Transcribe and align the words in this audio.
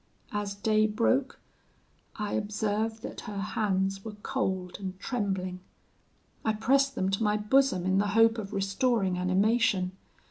As 0.31 0.55
day 0.55 0.87
broke, 0.87 1.39
I 2.15 2.33
observed 2.33 3.03
that 3.03 3.21
her 3.29 3.37
hands 3.37 4.03
were 4.03 4.15
cold 4.23 4.77
and 4.79 4.99
trembling; 4.99 5.59
I 6.43 6.53
pressed 6.53 6.95
them 6.95 7.09
to 7.11 7.21
my 7.23 7.37
bosom 7.37 7.85
in 7.85 7.99
the 7.99 8.07
hope 8.17 8.39
of 8.39 8.51
restoring 8.51 9.19
animation. 9.19 9.91